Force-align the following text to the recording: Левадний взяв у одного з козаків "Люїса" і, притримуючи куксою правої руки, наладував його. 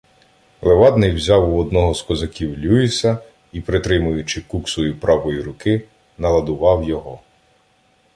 Левадний 0.61 1.11
взяв 1.11 1.53
у 1.53 1.57
одного 1.61 1.93
з 1.93 2.01
козаків 2.01 2.57
"Люїса" 2.57 3.17
і, 3.51 3.61
притримуючи 3.61 4.41
куксою 4.41 4.97
правої 4.99 5.41
руки, 5.41 5.81
наладував 6.17 6.83
його. 6.89 7.19